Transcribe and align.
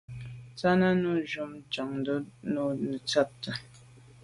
Tshana 0.57 0.87
mo’ 1.01 1.11
nshun 1.21 1.51
Njantùn 1.59 2.21
to’ 2.57 2.65
netshabt’é. 2.89 3.53